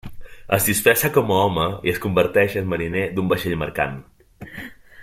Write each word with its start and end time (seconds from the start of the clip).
Es 0.55 0.63
disfressa 0.69 1.11
com 1.17 1.33
a 1.35 1.37
home 1.41 1.67
i 1.89 1.93
es 1.93 2.01
converteix 2.07 2.57
en 2.63 2.73
mariner 2.73 3.07
d'un 3.19 3.31
vaixell 3.35 3.61
mercant. 3.67 3.95